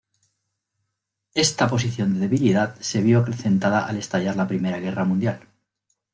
[1.35, 5.47] Esta posición de debilidad se vio acrecentada al estallar la Primera Guerra Mundial.